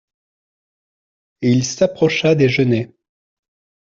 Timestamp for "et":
1.43-1.51